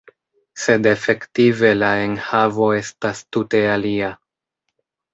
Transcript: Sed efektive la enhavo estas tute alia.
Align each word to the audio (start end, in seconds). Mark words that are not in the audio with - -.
Sed 0.61 0.89
efektive 0.91 1.71
la 1.83 1.91
enhavo 2.07 2.73
estas 2.81 3.25
tute 3.35 3.65
alia. 3.79 4.15